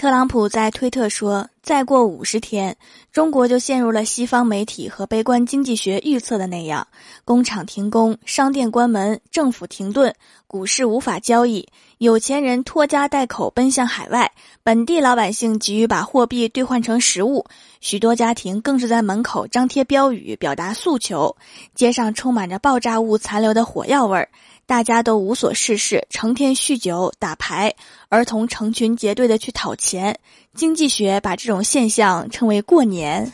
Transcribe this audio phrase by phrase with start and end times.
[0.00, 2.74] 特朗普在推特说：“再过五十天，
[3.12, 6.88] 中国就陷入了西方媒体和悲观经济学预测的那样，
[7.22, 10.14] 工厂停工、商店关门、政府停顿、
[10.46, 11.68] 股市无法交易，
[11.98, 14.32] 有钱人拖家带口奔向海外，
[14.62, 17.44] 本地老百姓急于把货币兑换成实物，
[17.82, 21.36] 许多家庭更是在门口张贴标语表达诉求，
[21.74, 24.30] 街上充满着爆炸物残留的火药味儿。”
[24.70, 27.74] 大家都无所事事，成天酗酒打牌，
[28.08, 30.16] 儿童成群结队的去讨钱。
[30.54, 33.28] 经济学把这种现象称为“过年”。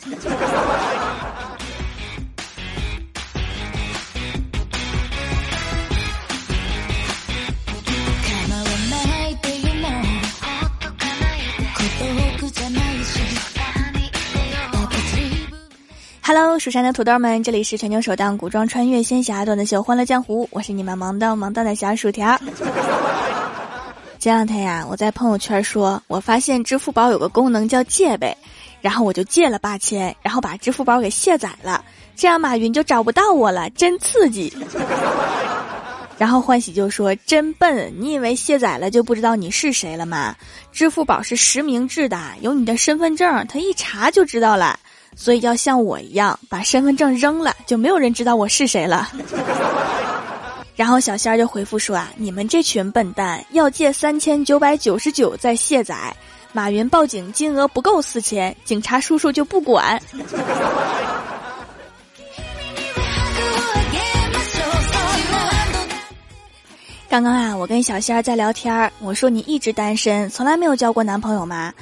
[16.27, 22.37] Hello，蜀山的土豆们，这里是全球首档古装穿越仙侠段子秀《欢乐江湖》，我是你们萌到萌到的小薯条。
[24.19, 28.35] 前两天呀，我在朋友圈说，我发现支付宝有个功能叫借呗，
[28.81, 31.81] 然后我就借了八千，然后把支付宝给卸载了，
[32.13, 34.53] 这样马云就找不到我了，真刺激。
[36.19, 40.35] 然后欢喜就说：“真笨，你以为卸载了就不知道你是谁了吗？
[40.73, 44.77] 支付宝是实名制的，有你的身份证，他一查就知道了。”
[45.19, 49.11] 所以要像我一样把身份证扔了，就没有人知道我是谁了。
[50.77, 56.15] 然后小仙儿就回复说啊，你们这群笨蛋要借三千九百九十九再卸载，
[56.53, 59.99] 马云报警金额不够四千，警察叔叔就不管。
[67.09, 71.73] 刚刚啊，我跟小仙儿在聊天儿，我说你一直单身，从来没有交过男朋友吗？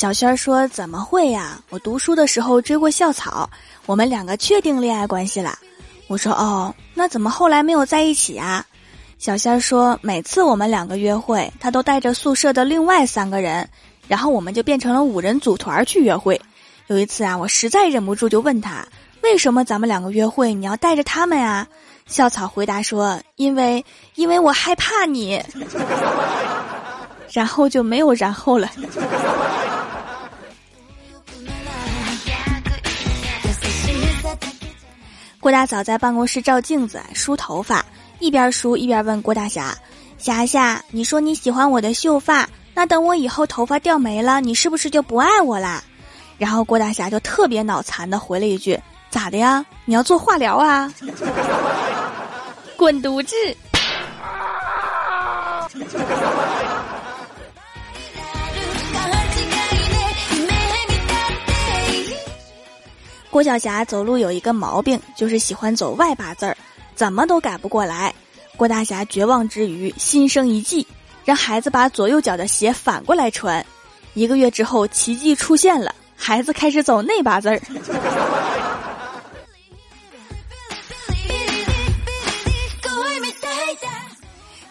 [0.00, 1.60] 小仙儿说：“怎么会呀？
[1.68, 3.50] 我读书的时候追过校草，
[3.84, 5.58] 我们两个确定恋爱关系了。”
[6.08, 8.64] 我说：“哦，那怎么后来没有在一起啊？”
[9.20, 13.68] 小仙儿说：“每次我们两个约会，他都带着宿舍的另外三个人，
[14.08, 16.40] 然后我们就变成了五人组团去约会。
[16.86, 18.82] 有一次啊，我实在忍不住就问他：
[19.20, 21.68] 为什么咱们两个约会你要带着他们呀？”
[22.08, 23.84] 校草回答说：“因为，
[24.14, 25.44] 因为我害怕你。”
[27.30, 28.66] 然后就没有然后了。
[35.40, 37.82] 郭大嫂在办公室照镜子梳头发，
[38.18, 39.74] 一边梳一边问郭大侠
[40.18, 45.82] ：“霞霞，你说你喜欢我的秀发，那等我以后头发掉没了，你是不是就不爱我啦？”
[46.36, 49.64] 然后郭大侠就特别脑残的回了一句：“咋的呀？
[49.86, 50.92] 你要做化疗啊？”
[52.76, 53.34] 滚犊子！
[63.30, 66.56] 郭晓霞走路有一个毛病，就是喜欢走外八字儿，
[66.96, 68.12] 怎么都改不过来。
[68.56, 70.84] 郭大侠绝望之余，心生一计，
[71.24, 73.64] 让孩子把左右脚的鞋反过来穿。
[74.14, 77.60] 一个月之后，奇迹出现了，孩子开始走内八字儿。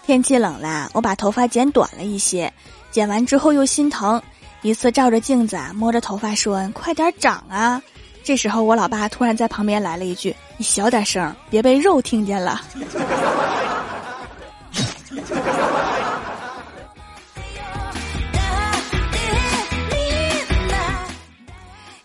[0.06, 2.52] 天气冷了，我把头发剪短了一些，
[2.91, 4.22] 剪完之后又心疼。
[4.64, 7.81] 一次照着镜子啊，摸着头发说：“快点长啊！”
[8.29, 12.62] 这时候，我老爸突然在旁边来了一句：“你小点声，别被肉听见了。”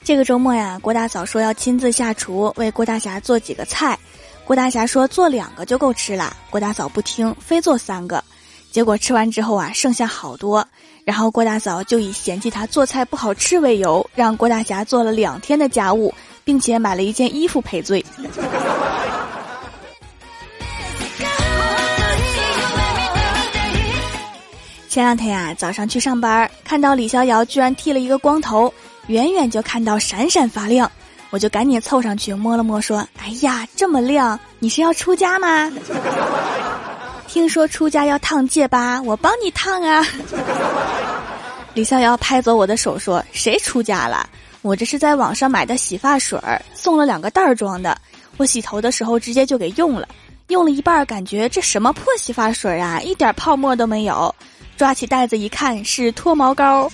[0.02, 3.98] 这个周末呀，郭大嫂说要亲自下厨为郭大侠做几个菜。
[4.46, 8.24] 郭大侠说做两个就够吃了，郭大嫂不听，非做三个。
[8.70, 10.66] 结果吃完之后啊，剩下好多。
[11.04, 16.12] 然后郭大嫂就以嫌弃他做菜不好吃为由，让郭大侠做了两天的家务，
[16.44, 18.04] 并且买了一件衣服赔罪。
[24.88, 28.72] 前两天啊，早上去上班，看到李逍遥居然剃了一个光头，
[29.08, 30.90] 远远就看到闪闪发亮，
[31.30, 35.70] 我就赶紧凑上去摸了摸，说：“哎呀，这么亮，你是要出家吗？”
[37.34, 40.06] 听说出家要烫戒疤，我帮你烫啊！
[41.74, 44.24] 李逍遥拍走我的手说：“谁出家了？
[44.62, 47.98] 我这是在网上买的洗发水儿，送了两个袋儿装的。
[48.36, 50.06] 我洗头的时候直接就给用了，
[50.46, 54.32] 用了一半，感觉这什么破洗发水啊，一点泡沫都没有。
[54.76, 56.88] 抓起袋子一看，是脱毛膏。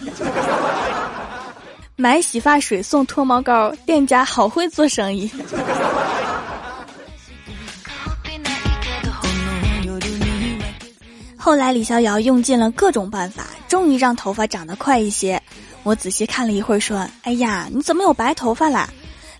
[1.96, 5.30] 买洗发水送脱毛膏，店家好会做生意。”
[11.42, 15.42] 后来李逍遥用尽了各种办法，终于让头发长得快一些。
[15.84, 18.86] 我仔细看了一会儿，说：“哎呀，你怎么有白头发啦？”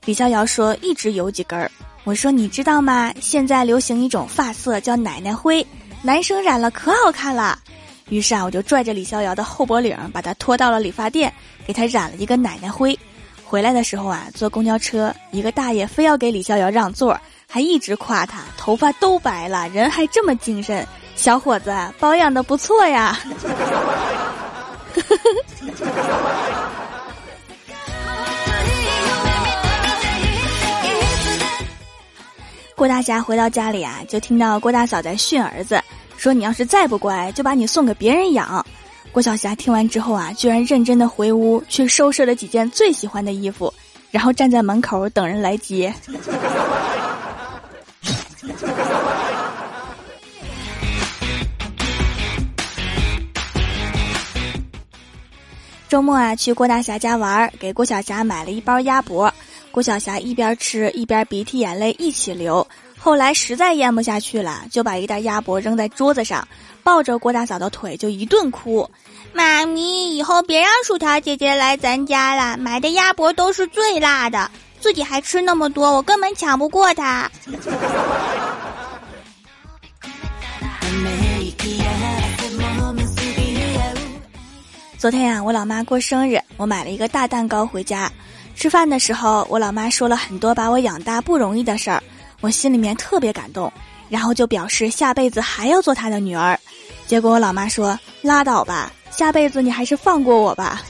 [0.07, 1.71] 李逍遥说：“一直有几根儿。”
[2.05, 3.13] 我说：“你知道吗？
[3.21, 5.65] 现在流行一种发色叫奶奶灰，
[6.01, 7.59] 男生染了可好看了。”
[8.09, 11.31] 于是啊，我就拽着李逍遥的后脖领，把他拖到了理发店，
[11.67, 12.99] 给他染了一个奶奶灰。
[13.45, 20.87] 回来的时候啊，坐公交车，一个大爷非要给李逍遥让座，还一直夸他头发都白了，人还这么精神，
[21.21, 23.19] 小伙子保养的不错呀。
[32.75, 35.79] 郭大侠回到家里啊，就听到郭大嫂在训儿子，
[36.17, 38.65] 说：“你要是再不乖，就把你送给别人养。”
[39.13, 43.71] 郭晓霞听完之后啊，居然认真的回屋去收拾了几件最喜欢的衣服，
[44.11, 45.95] 然后站在门口等人来接。
[55.91, 59.35] 周末啊，去郭大侠家玩，给郭晓霞买了一包鸭脖。
[59.73, 62.65] 郭晓霞一边吃一边鼻涕眼泪一起流。
[62.97, 66.47] 后来实在咽不下去了，就把一袋鸭脖扔在桌子上，
[66.85, 68.89] 抱着郭大嫂的腿就一顿哭
[69.35, 74.49] ：“妈咪，以后别让薯条姐姐来咱家了，买的鸭脖都是最辣的，
[74.79, 77.29] 自己还吃那么多，我根本抢不过她。”
[85.01, 88.13] 昨天呀，我老妈过生日，我买了一个大蛋糕回家。
[88.55, 92.03] 吃饭的时候，我老妈说了很多把我养大不容易的事儿。
[92.43, 93.73] 我心里面特别感动，
[94.11, 96.61] 然后就表示下辈子还要做他的女儿。
[97.07, 100.83] 结果我老妈说：“拉倒吧，下辈子你还是放过我吧。”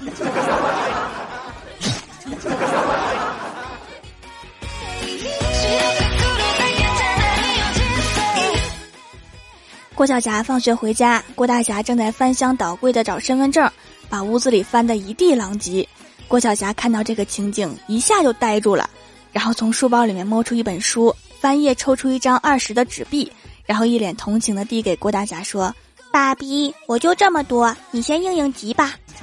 [9.94, 13.70] 郭晓霞放学回家，郭大侠正在翻箱倒柜的找身份证，
[14.10, 15.88] 把屋子里翻得一地狼藉。
[16.28, 18.90] 郭晓霞看到这个情景，一下就呆住了，
[19.32, 21.16] 然后从书包里面摸出一本书。
[21.40, 23.32] 翻页抽出一张二十的纸币，
[23.64, 25.74] 然后一脸同情的递给郭大侠说
[26.12, 28.92] ：“爸比，我就这么多，你先应应急吧。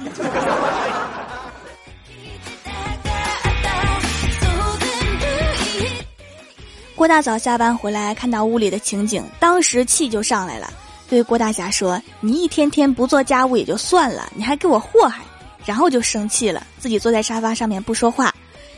[6.96, 10.68] 郭大嫂下班回来，看到屋里的情景，当时气就上来了，
[11.08, 15.22] 对郭大侠说：“你一天天不做家务也就算了，你还给我祸害。”
[15.64, 18.34] 然后就生气了，自己坐在沙发上面不说话。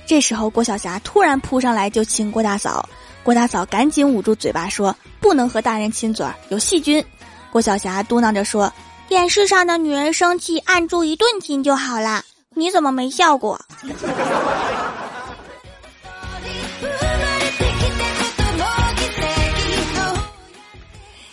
[0.07, 2.89] 这时候郭晓霞突然扑上来就亲郭大嫂。
[3.23, 7.05] 郭大嫂赶紧捂住嘴巴说：“不能和大人亲嘴儿，有细菌。”
[7.53, 8.73] 郭晓霞嘟囔着说
[9.09, 12.25] ：“电视上的女人生气，按住一顿亲就好啦，
[12.55, 13.61] 你怎么没效果？”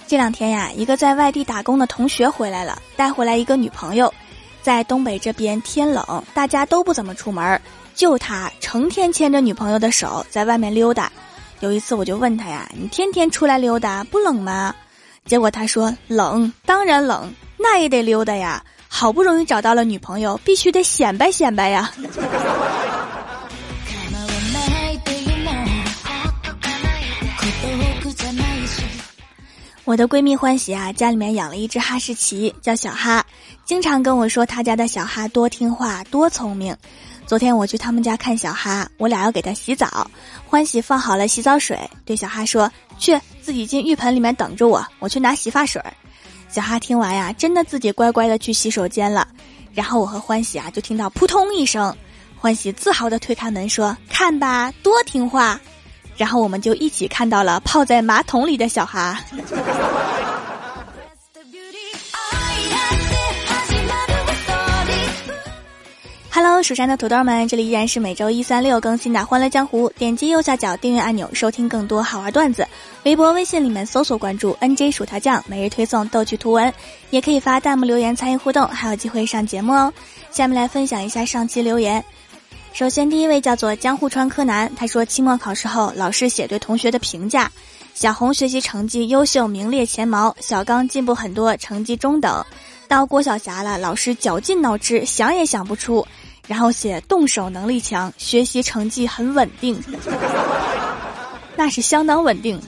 [0.07, 4.11] 这两天呀，一个在外地打工的同学回来了，带回来一个女朋友。
[4.61, 7.59] 在东北这边天冷，大家都不怎么出门，
[7.93, 11.11] 就他成天牵着女朋友的手在外面溜达。
[11.59, 14.73] 有一次我就问他呀：“你天天出来溜达不冷吗？”
[15.25, 18.63] 结果他说：“冷，当然冷，那也得溜达呀。
[18.87, 21.91] 好不容易找到了女朋友，必须得显摆显摆呀。”
[29.87, 33.25] 我的闺蜜欢喜啊，家里面养了一只哈士奇，叫小哈，
[33.63, 36.75] 经常跟我说她家的小哈多听话、多聪明。
[37.25, 40.05] 昨天我去他们家看小哈，我俩要给他洗澡，
[40.45, 42.69] 欢喜放好了洗澡水，对小哈说
[42.99, 45.81] ：“去，自己进浴盆里面等着我，我去拿洗发水。”
[46.51, 49.25] 小哈听完呀，真的自己乖乖的去洗手间了。
[49.73, 51.95] 然后我和欢喜啊，就听到扑通一声，
[52.35, 55.57] 欢喜自豪的推开门说：“看吧，多听话。”
[56.17, 59.19] 然后我们就一起看到了泡在马桶里的小哈。
[66.29, 69.89] Hello，蜀山的土豆们，这里依然是每周一、三、六更新的《欢乐江湖》。
[69.93, 72.67] 点击右下角订阅按钮，收听更多好玩段子。
[73.05, 76.71] 微博、微信里面搜索关注 “nj 薯条酱”，每日推送逗趣图文，
[77.09, 79.91] 也可以发弹幕留言参与互动，还有机会上节目哦。
[80.29, 82.05] 下面来分享一下上期留言。
[82.77, 87.51] 首先，第一位叫做江户川柯南，他说期末考试后，老师写对同学的评价：
[87.95, 92.45] 小红学习成绩优秀，名列前茅；小刚进步很多，成绩中等。
[92.87, 96.05] 到郭晓霞了，老师绞尽脑汁，想也想不出。
[96.45, 99.83] 然后写动手能力强，学习成绩很稳定，
[101.55, 102.61] 那是相当稳定。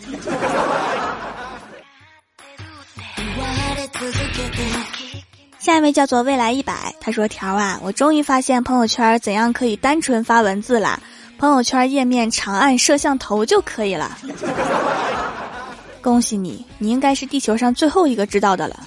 [5.70, 11.00] 下一位叫做未来一百，他说：“条啊，我终于发现朋友圈怎样可以单纯发文字了，
[11.38, 14.18] 朋友圈页面长按摄像头就可以了。
[16.02, 18.80] 恭喜你，你应该是地球上最后一个知道的了。”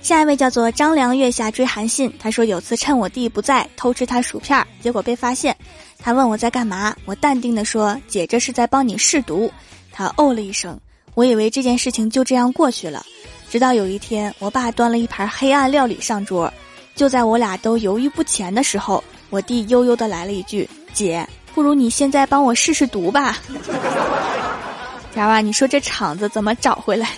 [0.00, 5.56] 下一位叫做张良月下追韩信，他说有次趁我弟不在偷吃他薯片，结果被发现。
[5.98, 9.50] 他问我在干嘛，我淡定的说姐这是在帮你试毒。
[9.96, 10.78] 他哦了一声，
[11.14, 13.02] 我以为这件事情就这样过去了。
[13.48, 16.52] 直到有一天，我爸端了一盘黑暗料理上桌，
[16.94, 23.38] 就在我俩都犹豫不前的时候，我弟悠悠的来了一句：“姐，不如你现在帮我试试毒吧。
[25.16, 27.08] ”佳娃，你说这场子怎么找回来？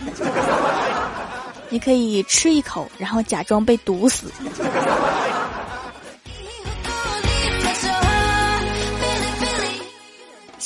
[1.71, 4.31] 你可以吃一口，然后假装被毒死。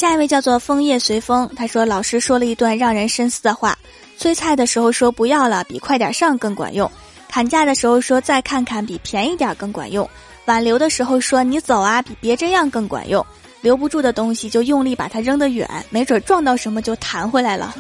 [0.03, 3.79] 下一位叫做枫叶随风，他说老师说了一段让人深思的话：
[4.19, 6.91] 催菜的时候说不要了，比快点上更管用；
[7.29, 10.05] 砍价的时候说再看看，比便宜点更管用；
[10.47, 13.25] 挽留的时候说你走啊，比别这样更管用。
[13.61, 17.73] 留不住的东西就用力把它扔得远，没准撞到什么就弹回来了。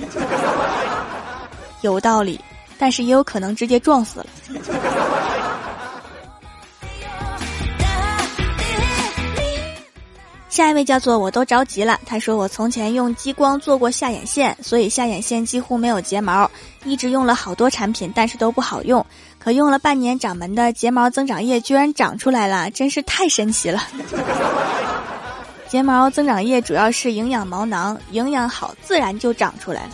[1.80, 2.38] 有道理，
[2.78, 4.26] 但是也有可能直接撞死了。
[10.52, 16.50] 下一位叫做我都着急了，他说我从前用激光做过下眼线，所以下眼线几乎没有睫毛，
[16.84, 19.02] 一直用了好多产品，但是都不好用。
[19.38, 23.82] 可用了半年掌门的睫毛增长液居然长出来了， 真是太神奇了。
[25.68, 29.90] 睫毛增长液主要是营养毛囊，营养好自然就长出来了。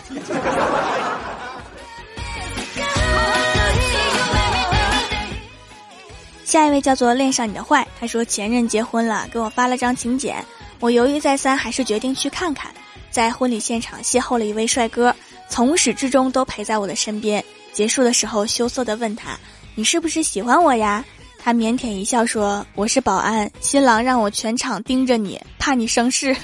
[6.49, 10.43] 下一位叫做恋上你的坏，他说前任结婚了，给我发了张请柬，
[10.81, 12.73] 我犹豫再三，还是决定去看看。
[13.11, 15.15] 在婚礼现场邂逅了一位帅哥，
[15.51, 17.45] 从始至终都陪在我的身边。
[17.75, 19.39] 结束的时候羞涩的问他
[19.77, 21.05] ：“你是不是喜欢我呀？”
[21.39, 26.35] 他腼腆一笑说：“我是保安，新郎让我全场盯着你，怕你生事。”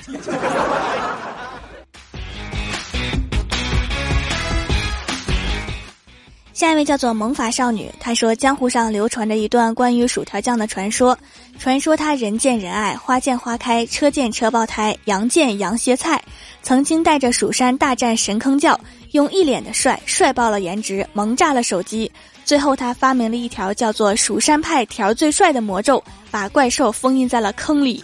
[6.65, 11.15] 下一位叫做萌法少女，她说江湖上流传着一段关于薯条酱的传说，
[11.59, 16.25] 传说他人见人爱，花见花开，车见车爆胎，羊见羊歇菜，
[16.63, 18.81] 曾经带着蜀山大战神坑教，
[19.11, 22.11] 用一脸的帅帅爆了颜值，萌炸了手机，
[22.47, 28.03] 最后他发明了一条叫做蜀山派条最帅的魔咒，把怪兽封印在了坑里。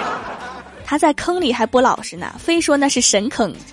[0.84, 3.50] 他在坑里还不老实呢，非说那是神坑。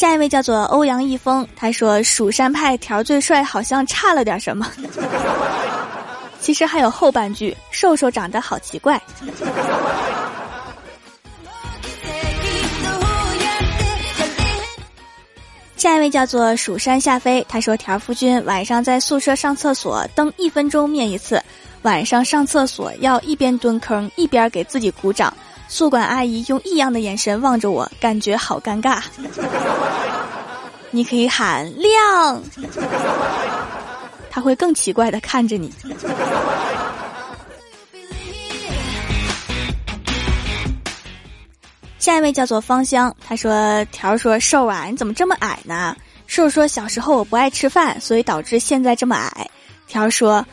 [0.00, 4.66] 下一位叫做欧阳一峰，他说蜀山派条最帅，好像差了点什么。
[6.40, 8.98] 其实还有后半句，瘦瘦长得好奇怪。
[15.76, 21.42] 下一位叫做蜀山下飞，他说条夫君晚上在宿舍上厕所，蹬一分钟灭一次，
[21.82, 25.30] 晚上上厕所要一边蹲坑一边给自己鼓掌。
[25.70, 29.00] 宿管阿姨用异样的眼神望着我，感觉好尴尬。
[30.90, 32.42] 你可以喊亮，
[34.28, 35.72] 他会更奇怪的看着你。
[42.00, 45.96] 下一位叫做芳香，他说：“条说瘦啊，你怎么这么矮呢？”
[46.26, 49.48] 瘦说：“小时候我不爱吃饭，所以导致现在这么矮。”
[49.86, 50.44] 条说：“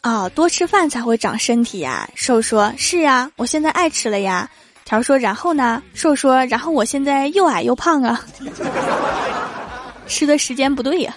[0.00, 4.48] 啊，多吃饭才会长身体呀。”瘦说：“是啊，我现在爱吃了呀。”
[4.84, 8.20] 条说：“然后呢？”瘦说：“然后我现在又矮又胖啊，
[10.08, 11.14] 吃的时间不对呀。”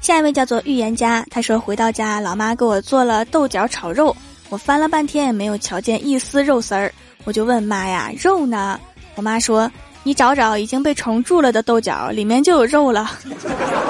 [0.00, 4.14] 下一位叫做预言家，他说：“回到家，老妈给我做了豆角炒肉，
[4.50, 6.92] 我翻了半天也没有瞧见一丝肉丝儿，
[7.24, 8.78] 我就问妈呀，肉呢？
[9.14, 9.70] 我妈说：
[10.04, 13.10] 你找找已经被虫蛀了的豆角，里面就有肉了。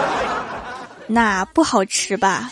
[1.07, 2.51] 那不好吃吧？”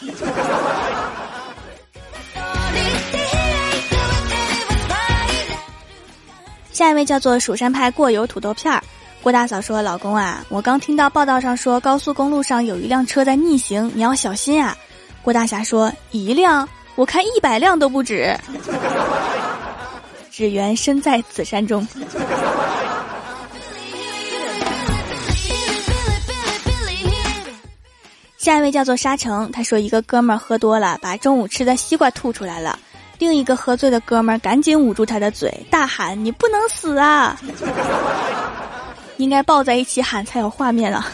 [6.72, 8.82] 下一位叫做蜀山派过油土豆片儿，
[9.22, 14.76] 郭大嫂说：“老公啊，我刚听到报道上说高速公路上有一辆车在逆行，你要小心啊。”
[15.22, 16.68] 郭大侠说：“一辆？
[16.96, 18.36] 我看一百辆都不止。”
[20.32, 21.86] 只缘身在此山中。
[28.42, 32.76] 下一位叫做沙城，他说一个哥们儿喝多了，把中午吃的西瓜吐出来了。
[33.20, 37.40] 另一个喝醉的哥们儿赶紧捂住他的嘴，大喊：“你不能死啊！”
[39.16, 41.06] 应该抱在一起喊才有画面啊。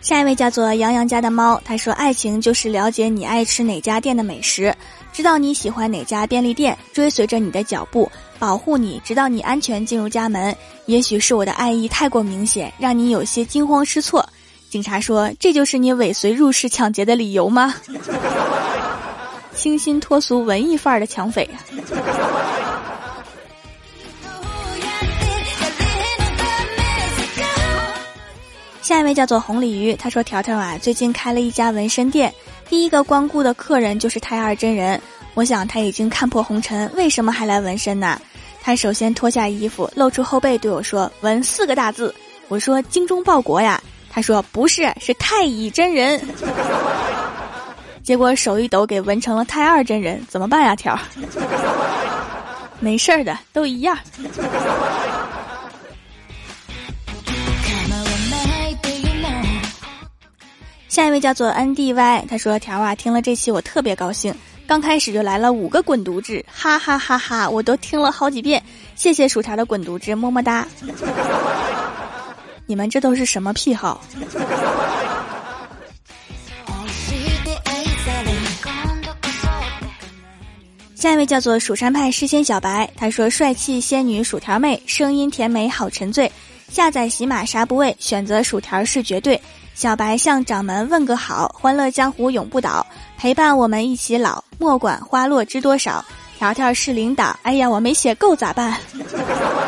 [0.00, 4.74] 下一位叫做杨洋家的猫，他说：“爱情就是了解你爱吃哪家店的美食，
[5.12, 10.56] 知道你喜欢哪家便利店，追随着你的脚步，保护你，直到你安全进入家门。
[10.86, 14.28] 也许是我的爱意太过明显，让你有些惊慌失措。”
[14.70, 17.74] 警察说：“这就是你尾随入室抢劫的理由吗？”
[19.54, 21.48] 清新脱俗、文艺范儿的抢匪！
[28.80, 32.32] 下一位叫做红鲤鱼，他说：“条条啊，最近开了一家纹身店，
[32.68, 35.00] 第一个光顾的客人就是太二真人。
[35.34, 38.20] 我想他已经看破红尘，为什么还来纹身呢？
[38.62, 42.14] 他首先脱下衣服，露出后背，对我说：‘纹四个大字。’
[42.48, 46.20] 我说：‘精忠报国呀。’他说：‘不是，是太乙真人。
[48.02, 50.74] ’结果手一抖，给纹成了太二真人，怎么办呀？
[50.76, 50.98] 条？
[52.80, 53.96] 没事儿的，都一样。”
[60.88, 64.34] 下一位叫做 N D Y，他说：“条啊，听了这期我特别高兴，
[64.70, 67.50] 刚开始就来了五个滚犊子，哈哈哈哈！
[67.50, 68.62] 我都听了好几遍，
[68.94, 70.64] 谢谢薯条的滚犊子，么么哒！
[72.66, 74.00] 你们这都是什么癖好？”
[80.94, 86.30] 下一位叫做蜀山派诗仙小白，他说：“帅气仙女薯条妹，声音甜美好沉醉，
[86.68, 89.42] 下载喜马啥不为，选择薯条是绝对。”
[89.74, 92.86] 小白向掌门问个好，欢乐江湖永不倒，
[93.16, 96.04] 陪伴我们一起老，莫管花落知多少。
[96.36, 98.76] 条条是领导，哎呀，我没写够咋办？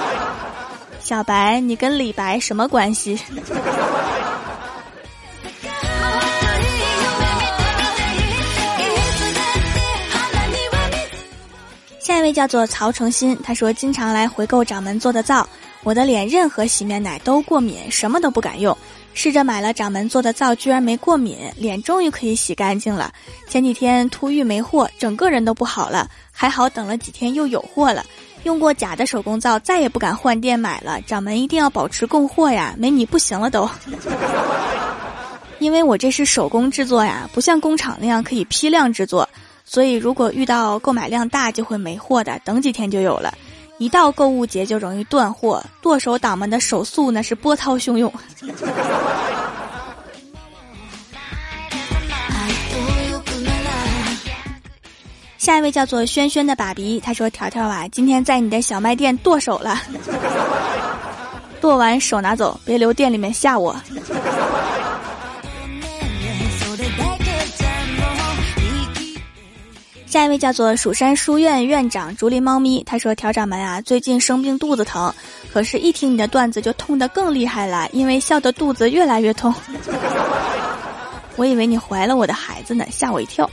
[1.01, 3.19] 小白，你跟李白什么关系？
[12.01, 15.49] 下一位叫做曹诚新，他说经常来回购掌门做的皂，
[15.83, 18.77] 我的脸任何洗面奶都过敏，什么都不敢用。
[19.15, 23.13] 试着买了掌门做的皂，居然没过敏，脸终于可以洗干净了。
[23.49, 26.09] 前几天突遇没货，整个人都不好了。
[26.33, 28.05] 还好等了几天又有货了。
[28.45, 31.01] 用过假的手工皂，再也不敢换店买了。
[31.03, 33.69] 掌门一定要保持供货呀，没你不行了都。
[35.61, 39.29] 因为我这是手工制作呀，不像工厂那样可以批量制作，
[39.65, 43.33] 所以如果遇到购买量大就会没货的，等几天就有了。
[43.83, 48.13] 一到购物节就容易断货，剁手党们的手速那是波涛汹涌。
[55.37, 59.77] 下一位叫做轩轩的爸比，他说：“条条啊，今天在你的小卖店剁手了，
[61.61, 63.75] 剁完手拿走，别留店里面吓我。”
[70.13, 75.11] 下一位叫做蜀山书院院长竹林猫咪，他说：“调掌门啊，最近生病肚子疼，
[75.55, 79.55] 可是，一听你的段子就痛得更厉害了，因为笑得肚子越来越痛。
[81.37, 83.51] 我以为你怀了我的孩子呢，吓我一跳。”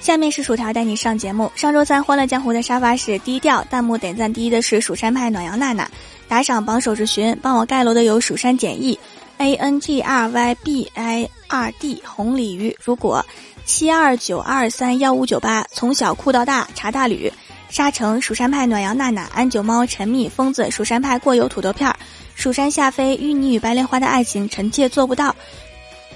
[0.00, 1.48] 下面是薯条带你上节目。
[1.54, 5.88] 上周三《欢乐江湖》的沙发是低调，弹幕点赞第一的是蜀山派暖阳娜娜，
[6.26, 8.98] 打赏榜首是寻，帮我盖楼的有蜀山简易。
[9.42, 13.24] Angry Bird，红鲤鱼，如果
[13.64, 17.32] 七二九二三幺五九八，从小酷到大，茶大吕，
[17.68, 21.96] 沙城蜀山派暖阳娜娜，安九猫陈蜜疯子，蜀山派过油土豆片儿，
[22.34, 25.34] 蜀山下飞淤泥与白莲花的爱情，臣妾做不到。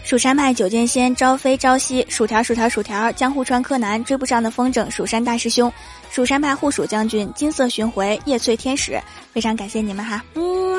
[0.05, 5.73] 蜀山派九剑仙朝飞朝夕，薯条薯条薯条，江户川柯南追不上的风筝，蜀山大师兄，
[6.11, 9.01] 蜀山派护蜀将军，金色巡回叶翠天使，
[9.33, 10.79] 非常感谢你们哈，嗯。